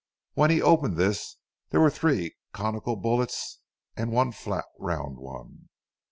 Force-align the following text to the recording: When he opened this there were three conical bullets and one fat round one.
When 0.33 0.49
he 0.49 0.63
opened 0.63 0.97
this 0.97 1.37
there 1.69 1.79
were 1.79 1.91
three 1.91 2.35
conical 2.53 2.95
bullets 2.95 3.59
and 3.95 4.11
one 4.11 4.31
fat 4.31 4.65
round 4.79 5.19
one. 5.19 5.69